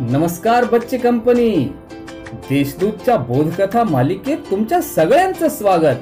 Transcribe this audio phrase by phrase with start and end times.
[0.00, 1.72] नमस्कार बच्चे कंपनी.
[2.32, 5.96] देशदूतच्या बोधकथा मालिकेत तुमच्या सगळ्यांचं स्वागत.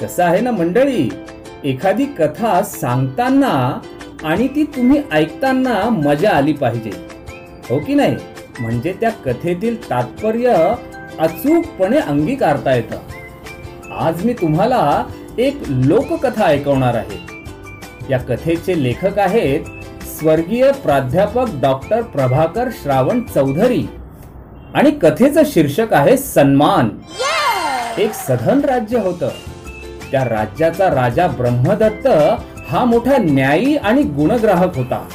[0.00, 1.10] कसं आहे ना मंडळी?
[1.64, 3.80] एखादी कथा सांगताना
[4.24, 6.90] आणि ती तुम्ही ऐकताना मजा आली पाहिजे.
[7.70, 8.16] हो की नाही?
[8.60, 10.74] म्हणजे त्या कथेतील तात्पर्य
[11.18, 12.96] अचूकपणे अंगीकारता येतं.
[13.98, 15.04] आज मी तुम्हाला
[15.38, 17.18] एक लोककथा ऐकवणार आहे.
[18.10, 19.60] या कथेचे लेखक आहेत
[20.18, 23.88] स्वर्गीय प्राध्यापक डॉक्टर प्रभाकर श्रावण चौधरी.
[24.74, 26.88] आणि कथेचं शीर्षक आहे सन्मान.
[27.98, 29.28] एक सधन राज्य होतं.
[30.10, 32.06] त्या राज्याचा राजा ब्रह्मदत्त
[32.68, 35.08] हा मोठा न्यायी आणि गुणग्राहक होता.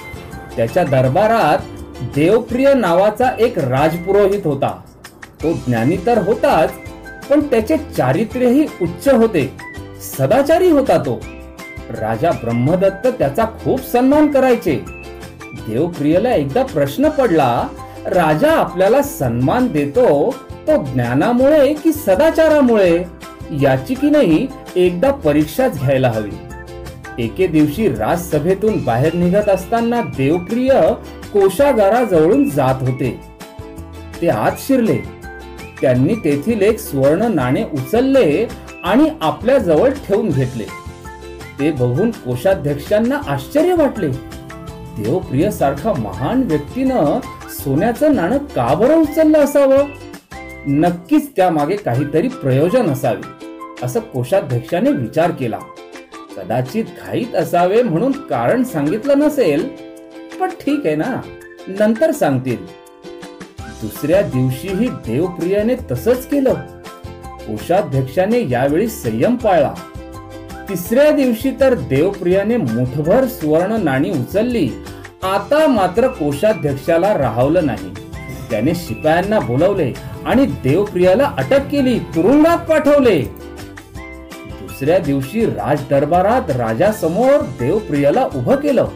[0.58, 1.58] त्याच्या दरबारात
[2.16, 4.81] देवप्रिय नावाचा एक राजपुरोहित होता.
[5.44, 6.72] तो ज्ञानी तर होताच
[7.30, 9.53] पण त्याचे चारित्र्यही उच्च होते.
[10.17, 11.22] सदाचारी होता तो.
[11.89, 14.75] राजा ब्रह्मदत्त त्याचा खूप सन्मान करायचे.
[15.67, 17.67] देवप्रियला एकदा प्रश्न पडला
[18.05, 20.36] राजा आपल्याला सन्मान देतो
[20.67, 23.03] तो ज्ञानामुळे की सदाचारामुळे?
[23.61, 26.31] याची की नाही एकदा परीक्षाच घ्यायला हवी.
[27.23, 30.72] एके दिवशी राजसभेतून बाहेर निघत असताना देवप्रिय
[31.33, 33.19] कोशागाराजवळून जात होते.
[34.22, 34.97] ते आत शिरले.
[35.81, 38.47] त्यांनी तेथील एक सुवर्ण नाणे उचलले
[38.83, 40.78] आणि आपल्या जवळ ठेवून घेतले.
[41.59, 44.07] ते बघून कोषाध्यक्षांना आश्चर्य वाटले.
[45.03, 49.77] देवप्रिय सारखा महान व्यक्तीनं सोन्याचं नाणं का बरं उचललं असावं?
[50.67, 55.59] नक्कीच त्यामागे काहीतरी प्रयोजन असावे असं कोषाध्यक्षाने विचार केला.
[56.38, 59.67] कदाचित घाईत असावे म्हणून कारण सांगितलं नसेल
[60.39, 61.21] पण ठीक आहे ना
[61.67, 62.66] नंतर सांगतील.
[63.81, 66.53] दुसऱ्या दिवशीही देवप्रियाने तसंच केलं.
[67.47, 69.73] कोषाध्यक्षाने यावेळी संयम पाळला.
[70.70, 74.70] तिसऱ्या दिवशी तर देवप्रियाने मुठभर सुवर्ण नाणी उचलली.
[75.23, 77.94] आता मात्र कोषाध्यक्षाला राहवलं नाही.
[78.50, 79.94] त्याने शिपायांना बोलवले
[80.25, 83.22] आणि देवप्रियाला अटक केली तुरुंगात पाठवले.
[84.62, 88.88] दुसऱ्या दिवशी राज दरबारात राजासमोर देवप्रियाला उभं केलं.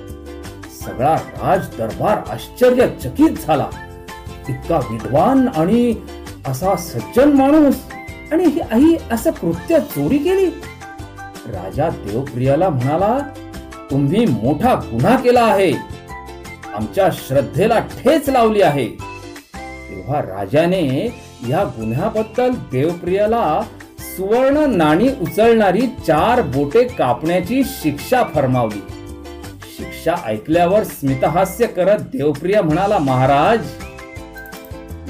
[0.85, 3.67] सगळा राज दरबार आश्चर्यचकित झाला.
[4.49, 5.95] इतका विद्वान आणि
[6.47, 7.75] असा सज्जन माणूस
[8.31, 10.49] आणि ही आई असं कृत्य चोरी केली?
[11.47, 13.17] राजा देवप्रियाला म्हणाला
[13.91, 15.71] तुम्ही मोठा गुन्हा केला आहे.
[16.75, 18.87] आमच्या श्रद्धेला ठेच लावली आहे.
[19.55, 20.83] तेव्हा राजाने
[21.49, 23.61] या गुन्ह्याबद्दल देवप्रियाला
[23.99, 28.81] सुवर्ण नाणी उचलणारी चार बोटे कापण्याची शिक्षा फरमावली.
[29.77, 33.59] शिक्षा ऐकल्यावर स्मितहास्य करत देवप्रिया म्हणाला महाराज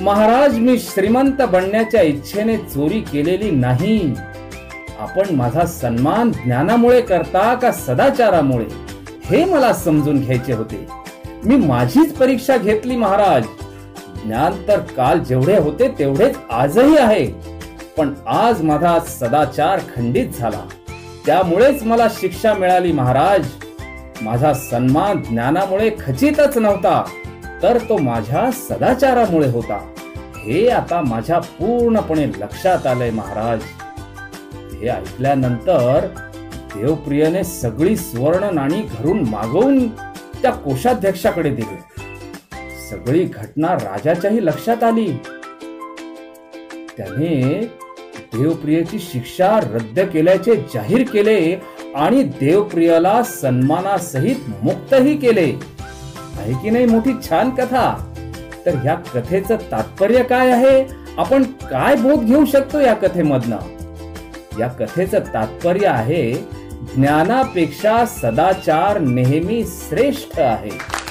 [0.02, 4.14] महाराज मी श्रीमंत बनण्याच्या इच्छेने चोरी केलेली नाही.
[5.00, 8.66] आपण माझा सन्मान ज्ञानामुळे करता का सदाचारामुळे?
[9.26, 10.88] हे मला समजून घ्यायचे होते.
[11.46, 13.44] मी माझीच परीक्षा घेतली महाराज.
[14.26, 17.26] ज्ञान तर काल जेवढे होते तेवढेच आजही आहे.
[17.98, 20.68] पण आज माझा सदाचार खंडित झाला.
[21.26, 23.46] त्यामुळेच मला शिक्षा मिळाली महाराज.
[24.22, 27.04] माझा सन्मान ज्ञानामुळे खचितच नव्हता
[27.64, 29.90] तर तो माझ्या सदाचारामुळे होता.
[30.38, 33.60] हे आता माझ्या पूर्णपणे लक्षात आलंय महाराज.
[34.84, 36.06] हे ऐकल्यानंतर
[36.76, 39.88] देवप्रियने सगळी सुवर्ण नाणी घरून मागवून
[40.42, 41.78] त्या कोषाध्यक्षाकडे दिली.
[42.90, 45.12] सगळी घटना राजाच्याही लक्षात आली.
[46.98, 47.62] त्याने
[48.34, 51.60] देवप्रियेची शिक्षा रद्द केल्याचे जाहीर केले
[51.96, 55.52] आणि देवप्रियाला सन्मानासहित मुक्तही केले.
[56.38, 58.16] आहे की नाही मोठी छान कथा?
[58.66, 60.86] तर ह्या कथेचं तात्पर्य काय आहे?
[61.18, 63.58] आपण काय बोध घेऊ शकतो या कथेमधनं?
[64.60, 66.34] या कथेचं तात्पर्य आहे
[66.96, 71.03] ज्ञानापेक्षा सदाचार नेहमी श्रेष्ठ आहे.